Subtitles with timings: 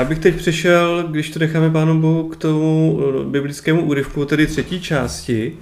[0.00, 4.46] já bych teď přešel, když to necháme Pánu Bohu, k tomu eh, biblickému úryvku, tedy
[4.46, 5.56] třetí části.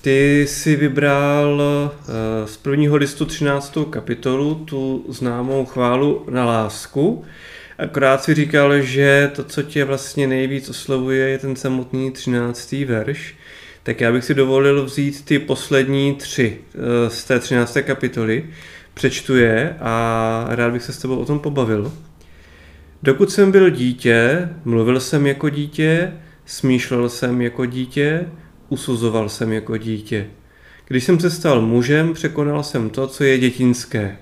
[0.00, 3.78] Ty si vybral eh, z prvního listu 13.
[3.90, 7.24] kapitolu tu známou chválu na lásku.
[7.78, 12.72] Akorát si říkal, že to, co tě vlastně nejvíc oslovuje, je ten samotný 13.
[12.72, 13.34] verš.
[13.82, 17.76] Tak já bych si dovolil vzít ty poslední tři eh, z té 13.
[17.82, 18.44] kapitoly,
[18.94, 21.92] přečtu je a rád bych se s tebou o tom pobavil.
[23.06, 26.12] Dokud jsem byl dítě, mluvil jsem jako dítě,
[26.46, 28.26] smýšlel jsem jako dítě,
[28.68, 30.26] usuzoval jsem jako dítě.
[30.88, 34.16] Když jsem se stal mužem, překonal jsem to, co je dětinské.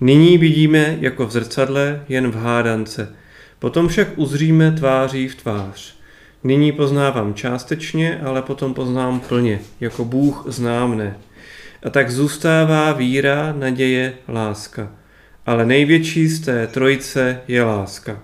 [0.00, 3.14] Nyní vidíme jako v zrcadle jen v hádance,
[3.58, 5.96] potom však uzříme tváří v tvář.
[6.44, 11.16] Nyní poznávám částečně, ale potom poznám plně, jako Bůh znám mne.
[11.82, 15.01] A tak zůstává víra, naděje, láska.
[15.46, 18.22] Ale největší z té trojice je láska.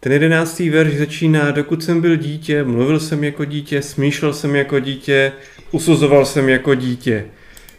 [0.00, 4.80] Ten jedenáctý verš začíná, dokud jsem byl dítě, mluvil jsem jako dítě, smýšlel jsem jako
[4.80, 5.32] dítě,
[5.70, 7.26] usuzoval jsem jako dítě.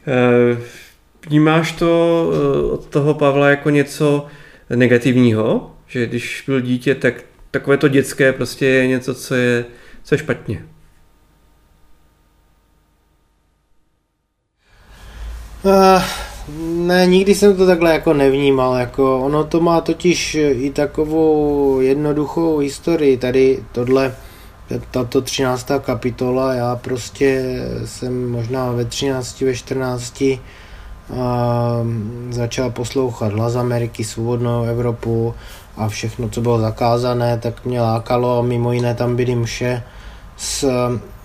[0.07, 0.57] Eh,
[1.27, 4.27] vnímáš to eh, od toho Pavla jako něco
[4.75, 5.75] negativního?
[5.87, 7.13] Že když byl dítě, tak
[7.51, 9.65] takové to dětské prostě je něco, co je,
[10.03, 10.65] co je špatně.
[15.63, 16.01] Uh,
[16.75, 22.57] ne, nikdy jsem to takhle jako nevnímal, jako ono to má totiž i takovou jednoduchou
[22.57, 24.15] historii, tady tohle,
[24.91, 25.67] tato 13.
[25.81, 30.23] kapitola, já prostě jsem možná ve 13, ve 14
[31.19, 31.77] a
[32.29, 35.33] začal poslouchat hlas Ameriky, svobodnou Evropu
[35.77, 39.83] a všechno, co bylo zakázané, tak mě lákalo a mimo jiné tam byly mše
[40.37, 40.65] z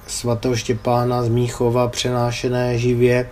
[0.06, 3.30] svatého Štěpána z Míchova přenášené živě,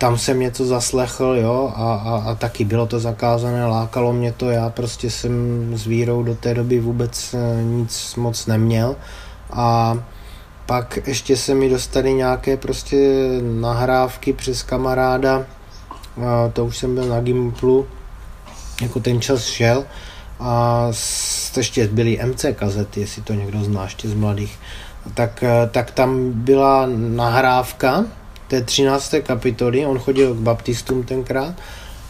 [0.00, 4.50] tam jsem něco zaslechl, jo, a, a, a taky bylo to zakázané, lákalo mě to,
[4.50, 5.32] já prostě jsem
[5.76, 8.96] s vírou do té doby vůbec eh, nic moc neměl.
[9.52, 9.98] A
[10.66, 13.28] pak ještě se mi dostali nějaké prostě
[13.60, 15.46] nahrávky přes kamaráda,
[16.52, 17.86] to už jsem byl na Gimplu,
[18.82, 19.84] jako ten čas šel.
[20.40, 20.86] A
[21.56, 24.58] ještě byly MC kazety, jestli to někdo zná ještě z mladých,
[25.14, 28.04] tak, eh, tak tam byla nahrávka,
[28.50, 29.14] té 13.
[29.22, 31.54] kapitoly, on chodil k baptistům tenkrát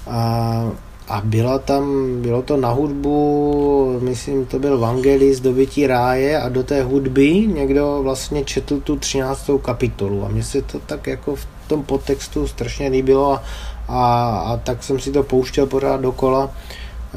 [0.07, 0.71] a,
[1.09, 1.85] a byla tam,
[2.23, 8.01] bylo to na hudbu, myslím, to byl Vangelis dobytí ráje a do té hudby někdo
[8.03, 9.51] vlastně četl tu 13.
[9.63, 13.43] kapitolu a mně se to tak jako v tom podtextu strašně líbilo a,
[13.89, 16.51] a, a tak jsem si to pouštěl pořád dokola,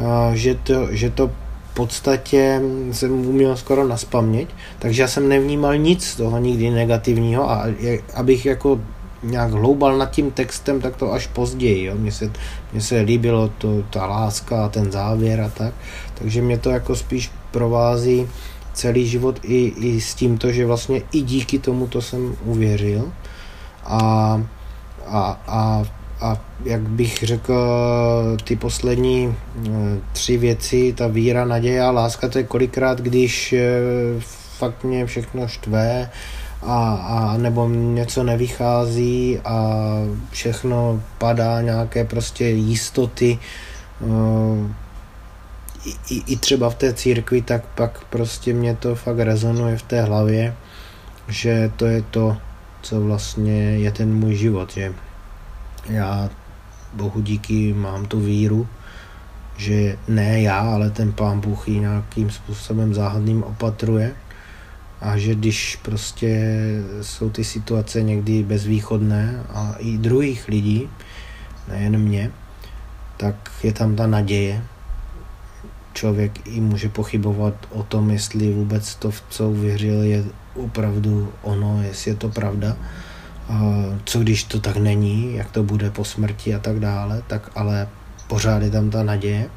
[0.05, 1.27] a, že to, že to
[1.71, 4.47] v podstatě jsem uměl skoro naspaměť,
[4.79, 7.65] takže já jsem nevnímal nic z toho nikdy negativního a
[8.13, 8.79] abych jako
[9.23, 11.85] nějak hloubal nad tím textem, tak to až později.
[11.85, 11.95] Jo.
[11.95, 12.31] Mně, se,
[12.71, 15.73] mně se líbilo to, ta láska a ten závěr a tak.
[16.13, 18.27] Takže mě to jako spíš provází
[18.73, 23.11] celý život i, i s tímto, že vlastně i díky tomu to jsem uvěřil.
[23.85, 24.41] A,
[25.07, 25.83] a, a,
[26.21, 27.55] a jak bych řekl,
[28.43, 29.35] ty poslední
[29.67, 29.69] eh,
[30.11, 33.79] tři věci, ta víra, naděje a láska, to je kolikrát, když eh,
[34.57, 36.09] fakt mě všechno štve,
[36.65, 39.83] a, a nebo něco nevychází a
[40.31, 43.39] všechno padá, nějaké prostě jistoty,
[44.01, 44.83] eh,
[45.85, 49.81] i, i, i třeba v té církvi, tak pak prostě mě to fakt rezonuje v
[49.81, 50.55] té hlavě,
[51.27, 52.37] že to je to,
[52.81, 54.93] co vlastně je ten můj život, že
[55.89, 56.29] já
[56.93, 58.67] bohu díky mám tu víru,
[59.57, 64.15] že ne já, ale ten pán Bůh ji nějakým způsobem záhadným opatruje
[65.03, 66.59] a že když prostě
[67.01, 70.89] jsou ty situace někdy bezvýchodné a i druhých lidí,
[71.67, 72.31] nejen mě,
[73.17, 74.63] tak je tam ta naděje.
[75.93, 80.23] Člověk i může pochybovat o tom, jestli vůbec to, v co uvěřil, je
[80.55, 82.77] opravdu ono, jestli je to pravda.
[84.05, 87.87] Co když to tak není, jak to bude po smrti a tak dále, tak ale
[88.27, 89.49] pořád je tam ta naděje.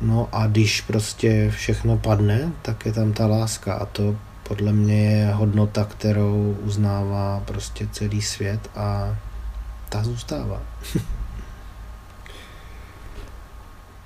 [0.00, 4.16] No a když prostě všechno padne, tak je tam ta láska a to
[4.48, 9.18] podle mě je hodnota, kterou uznává prostě celý svět a
[9.88, 10.62] ta zůstává.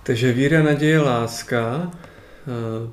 [0.03, 1.91] Takže víra, naděje, láska.
[2.47, 2.91] Eh,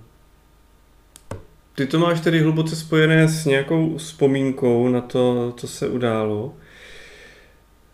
[1.75, 6.53] ty to máš tedy hluboce spojené s nějakou vzpomínkou na to, co se událo.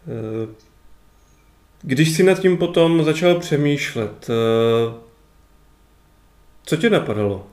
[0.07, 0.47] Eh,
[1.81, 4.93] když si nad tím potom začal přemýšlet, eh,
[6.63, 7.52] co tě napadalo?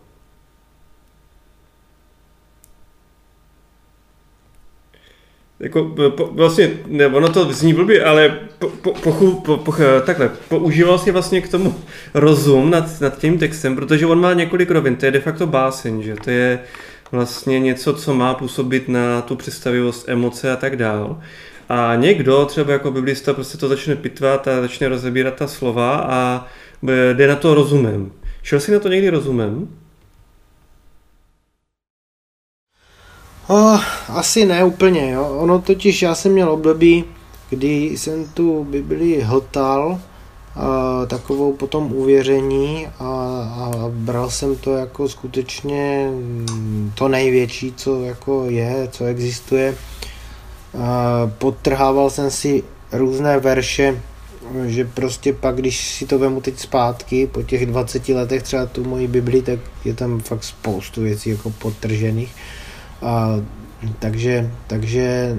[5.60, 5.84] Jako,
[6.16, 9.12] po, vlastně, ne, ono to zní blbě, ale po, po, po,
[9.44, 9.74] po, po,
[10.06, 11.74] takhle, používal si vlastně k tomu
[12.14, 16.02] rozum nad, nad tím textem, protože on má několik rovin, to je de facto báseň,
[16.02, 16.58] že to je
[17.12, 21.20] vlastně něco, co má působit na tu představivost, emoce a tak dál.
[21.68, 26.46] A někdo, třeba jako biblista, prostě to začne pitvat a začne rozebírat ta slova a
[27.12, 28.12] jde na to rozumem.
[28.42, 29.68] Šel jsi na to někdy rozumem?
[33.52, 35.28] Oh, asi ne úplně, jo.
[35.38, 37.04] Ono totiž, já jsem měl období,
[37.50, 40.00] kdy jsem tu Bibli hltal,
[40.56, 43.04] a, takovou potom uvěření a,
[43.56, 46.10] a bral jsem to jako skutečně
[46.94, 49.74] to největší, co jako je, co existuje.
[50.78, 52.62] A, podtrhával jsem si
[52.92, 54.02] různé verše,
[54.66, 58.84] že prostě pak, když si to vemu teď zpátky, po těch 20 letech třeba tu
[58.84, 62.34] moji Bibli, tak je tam fakt spoustu věcí jako podtržených.
[63.02, 63.36] A,
[63.98, 65.36] takže, takže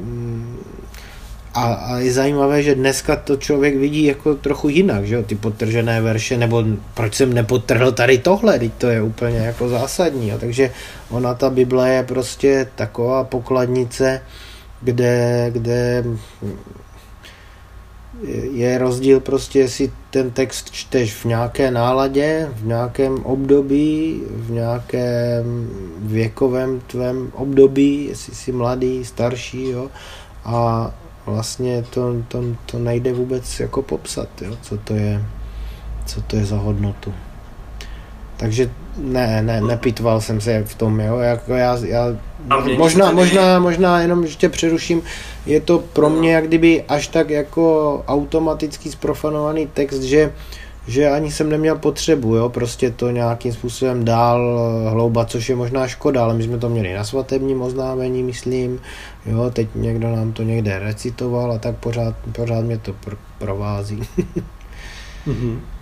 [1.53, 5.35] a, a je zajímavé, že dneska to člověk vidí jako trochu jinak, že jo, ty
[5.35, 6.63] podtržené verše, nebo
[6.93, 10.37] proč jsem nepodtrhl tady tohle, teď to je úplně jako zásadní, jo.
[10.39, 10.71] takže
[11.09, 14.21] ona ta Bible je prostě taková pokladnice,
[14.81, 16.03] kde, kde
[18.51, 25.69] je rozdíl prostě, jestli ten text čteš v nějaké náladě, v nějakém období, v nějakém
[25.97, 29.89] věkovém tvém období, jestli jsi mladý, starší, jo,
[30.45, 30.91] a
[31.25, 35.25] vlastně to, to, to nejde vůbec jako popsat, jo, co to je,
[36.05, 37.13] co to je za hodnotu.
[38.37, 42.05] Takže ne, ne, nepitval jsem se v tom, jo, jako já, já
[42.77, 45.01] možná, možná, možná jenom, že tě přeruším,
[45.45, 50.33] je to pro mě jak kdyby až tak jako automaticky zprofanovaný text, že
[50.87, 54.59] že ani jsem neměl potřebu, jo, prostě to nějakým způsobem dál
[54.89, 58.79] hloubat, což je možná škoda, ale my jsme to měli na svatebním oznámení, myslím,
[59.25, 64.03] jo, teď někdo nám to někde recitoval a tak pořád, pořád mě to pr- provází.
[65.27, 65.59] mm-hmm.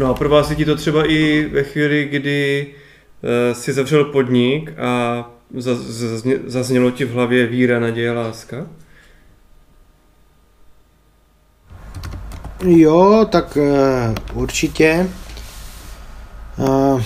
[0.00, 5.30] No a provází ti to třeba i ve chvíli, kdy uh, si zavřel podnik a
[6.46, 8.66] zaznělo ti v hlavě víra, naděje, láska?
[12.64, 15.08] Jo, tak uh, určitě.
[16.56, 17.02] Uh,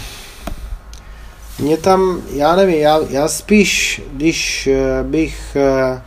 [1.59, 5.99] mě tam, já nevím, já, já spíš, když uh, bych, uh,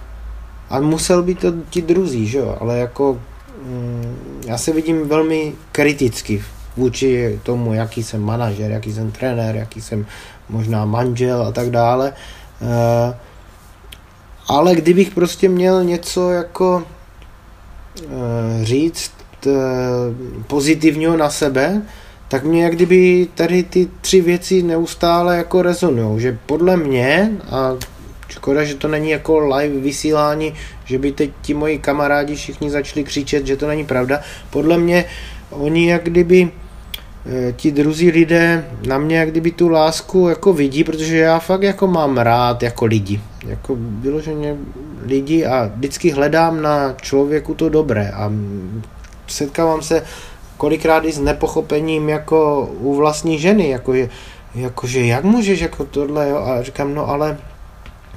[0.70, 5.54] a musel být to ti druzí, že jo, ale jako um, já se vidím velmi
[5.72, 6.44] kriticky
[6.78, 10.06] vůči tomu, jaký jsem manažer, jaký jsem trenér, jaký jsem
[10.50, 12.14] možná manžel a tak dále.
[12.62, 13.16] Uh,
[14.48, 16.84] ale kdybych prostě měl něco jako
[18.06, 20.14] uh, říct, Eh,
[20.48, 21.82] pozitivního na sebe,
[22.28, 27.72] tak mě jak kdyby tady ty tři věci neustále jako rezonují, že podle mě, a
[28.30, 30.54] škoda, že to není jako live vysílání,
[30.86, 34.20] že by teď ti moji kamarádi všichni začali křičet, že to není pravda,
[34.50, 35.06] podle mě
[35.50, 36.67] oni jak kdyby eh,
[37.56, 41.88] ti druzí lidé na mě jak kdyby tu lásku jako vidí, protože já fakt jako
[41.88, 43.22] mám rád jako lidi.
[43.48, 44.56] Jako vyloženě
[45.06, 48.32] lidi a vždycky hledám na člověku to dobré a
[49.28, 50.04] setkávám se
[50.58, 54.10] kolikrát i s nepochopením jako u vlastní ženy, jako je,
[54.56, 56.38] jakože jak můžeš jako tohle, jo?
[56.38, 57.38] a říkám, no ale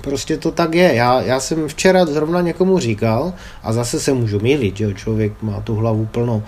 [0.00, 0.94] prostě to tak je.
[0.94, 5.32] Já, já jsem včera zrovna někomu říkal, a zase se můžu mýlit, že jo, člověk
[5.42, 6.42] má tu hlavu plnou,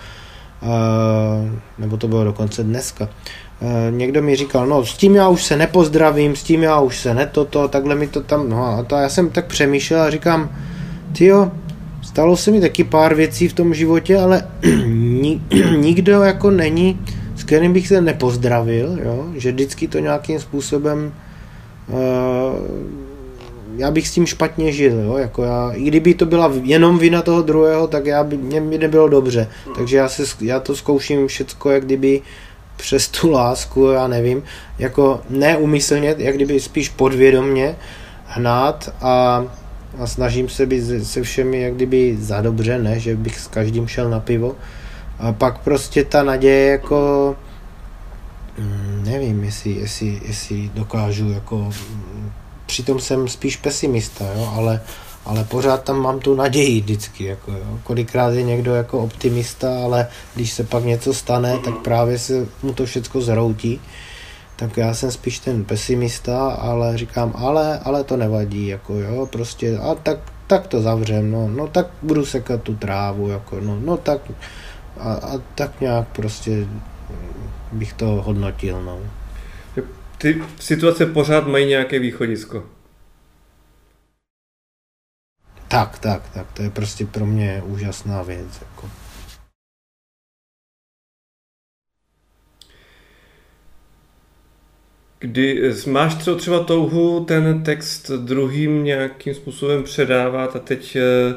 [1.77, 3.09] nebo to bylo dokonce dneska,
[3.61, 6.97] uh, někdo mi říkal, no s tím já už se nepozdravím, s tím já už
[6.99, 10.49] se netoto, takhle mi to tam, no a to já jsem tak přemýšlel a říkám,
[11.17, 11.51] ty jo,
[12.03, 14.47] Stalo se mi taky pár věcí v tom životě, ale
[15.77, 16.99] nikdo jako není,
[17.35, 19.25] s kterým bych se nepozdravil, jo?
[19.35, 21.11] že vždycky to nějakým způsobem
[21.87, 21.97] uh,
[23.77, 25.17] já bych s tím špatně žil, jo?
[25.17, 28.77] Jako já, i kdyby to byla jenom vina toho druhého, tak já by, mě by
[28.77, 32.21] nebylo dobře, takže já, se, já to zkouším všecko, jak kdyby
[32.77, 34.43] přes tu lásku, já nevím,
[34.79, 37.75] jako neumyslně, jak kdyby spíš podvědomně
[38.25, 39.45] hnát a
[39.99, 43.87] a snažím se být se všemi jak kdyby za dobře, ne, že bych s každým
[43.87, 44.55] šel na pivo.
[45.19, 47.35] A pak prostě ta naděje jako
[48.59, 51.71] mm, nevím, jestli, jestli, jestli dokážu jako
[52.65, 54.81] přitom jsem spíš pesimista, jo, ale,
[55.25, 57.79] ale pořád tam mám tu naději vždycky, jako jo.
[57.83, 62.73] Kolikrát je někdo jako optimista, ale když se pak něco stane, tak právě se mu
[62.73, 63.81] to všechno zhroutí
[64.55, 69.77] tak já jsem spíš ten pesimista, ale říkám, ale, ale to nevadí, jako jo, prostě,
[69.77, 70.17] a tak,
[70.47, 74.21] tak to zavřem, no, no tak budu sekat tu trávu, jako no, no tak,
[74.99, 76.67] a, a tak nějak prostě
[77.71, 78.99] bych to hodnotil, no.
[80.23, 82.69] Ty situace pořád mají nějaké východisko.
[85.67, 88.61] Tak, tak, tak, to je prostě pro mě úžasná věc.
[88.61, 88.89] Jako.
[95.19, 101.35] Kdy máš třeba, třeba touhu ten text druhým nějakým způsobem předávat a teď e, e,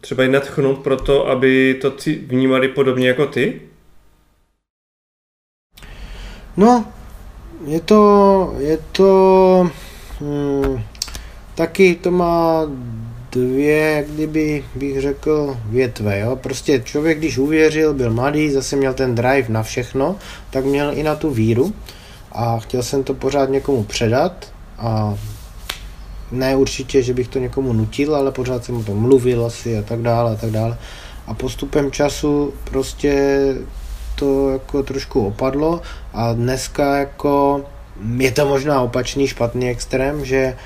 [0.00, 1.96] třeba i natchnout pro to, aby to
[2.26, 3.62] vnímali podobně jako ty?
[6.56, 6.92] No,
[7.64, 9.70] je to, je to,
[10.20, 10.82] hmm,
[11.54, 12.66] taky to má
[13.32, 16.20] dvě, kdyby bych řekl, větve.
[16.20, 16.36] Jo?
[16.36, 20.16] Prostě člověk, když uvěřil, byl mladý, zase měl ten drive na všechno,
[20.50, 21.72] tak měl i na tu víru
[22.32, 25.14] a chtěl jsem to pořád někomu předat a
[26.32, 29.82] ne určitě, že bych to někomu nutil, ale pořád jsem o tom mluvil asi a
[29.82, 30.78] tak dále a tak dále.
[31.26, 33.54] A postupem času prostě
[34.20, 35.80] to jako trošku opadlo
[36.12, 37.64] a dneska jako
[38.16, 40.56] je to možná opačný špatný extrém, že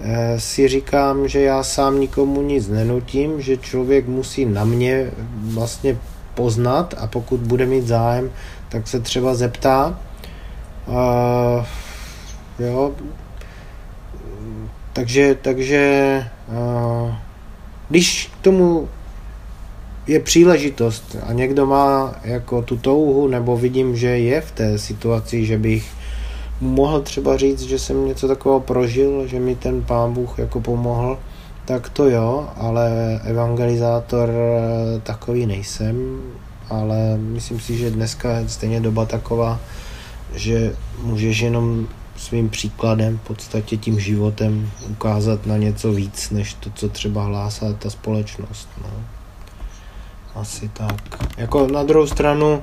[0.00, 5.10] eh, si říkám, že já sám nikomu nic nenutím, že člověk musí na mě
[5.42, 5.98] vlastně
[6.34, 8.30] poznat a pokud bude mít zájem,
[8.68, 9.98] tak se třeba zeptá.
[10.86, 11.66] Uh,
[12.58, 12.92] jo,
[14.92, 15.82] takže, takže
[16.48, 17.14] uh,
[17.88, 18.88] když k tomu
[20.10, 25.46] je příležitost a někdo má jako tu touhu, nebo vidím, že je v té situaci,
[25.46, 25.90] že bych
[26.60, 31.18] mohl třeba říct, že jsem něco takového prožil, že mi ten pán Bůh jako pomohl,
[31.64, 36.20] tak to jo, ale evangelizátor eh, takový nejsem,
[36.68, 39.60] ale myslím si, že dneska je stejně doba taková,
[40.34, 41.86] že můžeš jenom
[42.16, 47.72] svým příkladem, v podstatě tím životem ukázat na něco víc, než to, co třeba hlásá
[47.72, 48.68] ta společnost.
[48.82, 49.19] No.
[50.34, 51.26] Asi tak.
[51.36, 52.60] Jako na druhou stranu,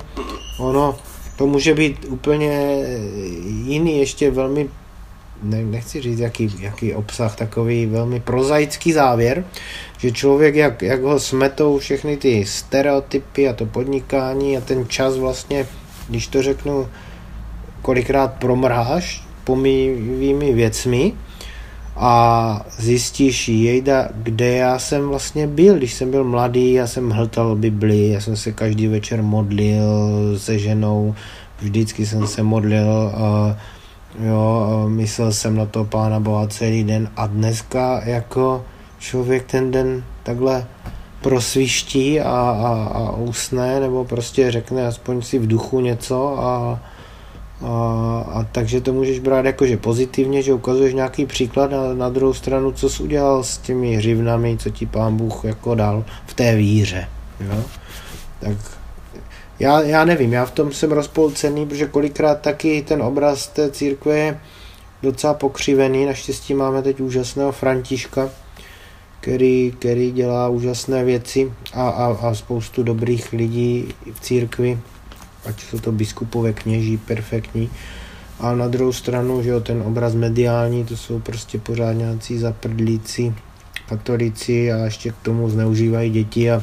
[0.58, 0.96] ono,
[1.36, 2.84] to může být úplně
[3.44, 4.68] jiný, ještě velmi,
[5.42, 9.44] ne, nechci říct, jaký, jaký obsah, takový velmi prozaický závěr,
[9.98, 15.16] že člověk, jak, jak ho smetou všechny ty stereotypy a to podnikání a ten čas
[15.16, 15.66] vlastně,
[16.08, 16.88] když to řeknu,
[17.82, 21.12] kolikrát promrháš pomývými věcmi
[21.98, 25.76] a zjistíš, jejda, kde já jsem vlastně byl.
[25.76, 29.84] Když jsem byl mladý, já jsem hltal Bibli, já jsem se každý večer modlil
[30.38, 31.14] se ženou,
[31.60, 33.12] vždycky jsem se modlil,
[34.24, 38.64] jo, myslel jsem na to Pána Boha celý den a dneska jako
[38.98, 40.66] člověk ten den takhle
[41.20, 46.80] prosviští a, a, a usne, nebo prostě řekne aspoň si v duchu něco a,
[47.62, 52.08] a, a takže to můžeš brát jako, že pozitivně, že ukazuješ nějaký příklad a na
[52.08, 56.34] druhou stranu, co jsi udělal s těmi hřivnami, co ti pán Bůh jako dal v
[56.34, 57.08] té víře.
[57.40, 57.62] Jo?
[58.40, 58.56] Tak
[59.60, 64.18] já, já nevím, já v tom jsem rozpolcený, protože kolikrát taky ten obraz té církve
[64.18, 64.40] je
[65.02, 68.30] docela pokřivený, naštěstí máme teď úžasného Františka,
[69.20, 74.78] který, který dělá úžasné věci a, a, a spoustu dobrých lidí v církvi,
[75.48, 77.70] ať jsou to biskupové kněží, perfektní.
[78.40, 83.34] A na druhou stranu, že jo, ten obraz mediální, to jsou prostě pořád nějací zaprdlíci,
[83.88, 86.62] katolici a ještě k tomu zneužívají děti a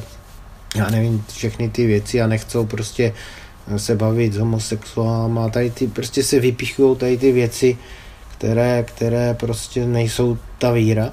[0.76, 3.12] já nevím, všechny ty věci a nechcou prostě
[3.76, 7.78] se bavit s homosexuálama, tady ty prostě se vypichují tady ty věci,
[8.38, 11.12] které, které prostě nejsou ta víra.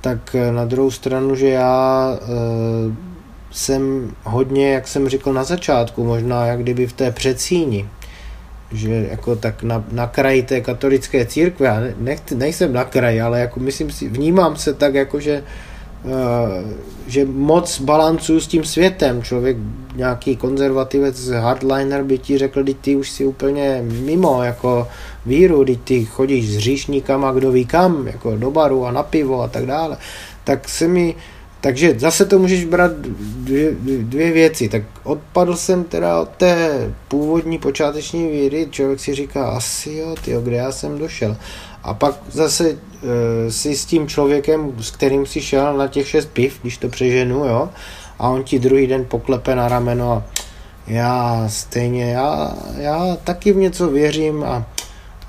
[0.00, 3.09] Tak na druhou stranu, že já e,
[3.50, 7.88] jsem hodně, jak jsem řekl na začátku, možná jak kdyby v té předsíni,
[8.72, 13.40] že jako tak na, na kraji té katolické církve, já nech, nejsem na kraji, ale
[13.40, 15.42] jako myslím si, vnímám se tak jako, že
[16.04, 16.10] uh,
[17.10, 19.22] že moc balancuju s tím světem.
[19.22, 19.56] Člověk,
[19.94, 24.88] nějaký konzervativec, hardliner by ti řekl, že ty už si úplně mimo jako
[25.26, 29.42] víru, když ty chodíš s hříšníkama, kdo ví kam, jako do baru a na pivo
[29.42, 29.96] a tak dále.
[30.44, 31.14] Tak se mi
[31.60, 34.68] takže zase to můžeš brát dvě, dvě věci.
[34.68, 36.70] Tak odpadl jsem teda od té
[37.08, 41.36] původní počáteční víry, člověk si říká, asi jo, tyjo, kde já jsem došel.
[41.82, 46.30] A pak zase e, si s tím člověkem, s kterým si šel na těch šest
[46.32, 47.68] piv, když to přeženu, jo,
[48.18, 50.24] a on ti druhý den poklepe na rameno a
[50.86, 54.66] já stejně, já, já taky v něco věřím a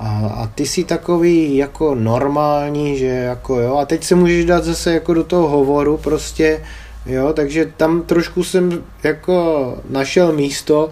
[0.01, 4.63] a, a ty jsi takový jako normální, že jako jo, a teď se můžeš dát
[4.63, 6.63] zase jako do toho hovoru prostě,
[7.05, 10.89] jo, takže tam trošku jsem jako našel místo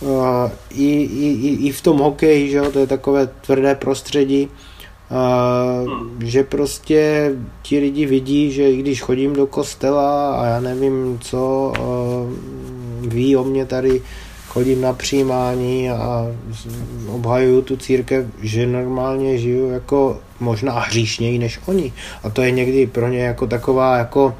[0.00, 0.10] uh,
[0.70, 4.48] i, i, i v tom hokeji, že jo, to je takové tvrdé prostředí,
[5.10, 5.92] uh,
[6.24, 11.72] že prostě ti lidi vidí, že i když chodím do kostela a já nevím co,
[11.80, 14.02] uh, ví o mě tady
[14.58, 16.26] chodím na přijímání a
[17.08, 21.92] obhajuju tu církev, že normálně žiju jako možná hříšněji než oni.
[22.22, 24.34] A to je někdy pro ně jako taková jako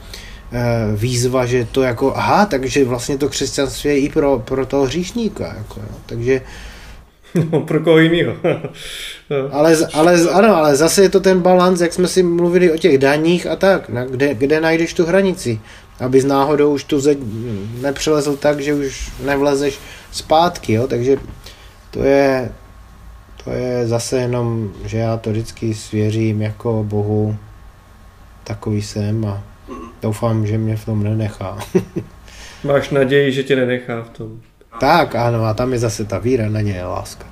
[0.52, 4.86] eh, výzva, že to jako, aha, takže vlastně to křesťanství je i pro, pro toho
[4.86, 5.54] hříšníka.
[5.58, 5.96] Jako, jo.
[6.06, 6.40] Takže
[7.52, 8.36] No, pro koho jiného.
[9.52, 12.98] ale, ale, ano, ale zase je to ten balans, jak jsme si mluvili o těch
[12.98, 15.60] daních a tak, na, kde, kde najdeš tu hranici,
[16.00, 17.18] abys náhodou už tu zeď
[17.80, 19.78] nepřelezl tak, že už nevlezeš
[20.12, 20.86] zpátky, jo?
[20.86, 21.16] takže
[21.90, 22.52] to je,
[23.44, 27.36] to je zase jenom, že já to vždycky svěřím jako Bohu,
[28.44, 29.42] takový jsem a
[30.02, 31.58] doufám, že mě v tom nenechá.
[32.64, 34.40] Máš naději, že tě nenechá v tom.
[34.80, 37.26] Tak, ano, a tam je zase ta víra, na ně je láska.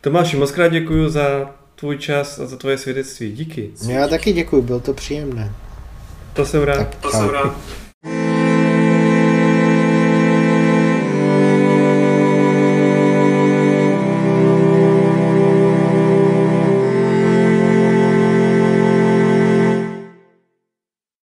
[0.00, 3.32] Tomáši, moc krát děkuji za tvůj čas a za tvoje svědectví.
[3.32, 3.70] Díky.
[3.88, 5.52] Já taky děkuji, bylo to příjemné.
[6.36, 6.76] To jsem rád.
[6.76, 7.54] Tak, to jsem rád.